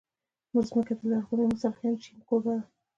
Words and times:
مځکه 0.53 0.93
د 0.99 1.01
لرغوني 1.11 1.45
مصر، 1.51 1.73
هند، 1.81 1.97
چین 2.03 2.17
کوربه 2.27 2.51
ده. 2.57 2.63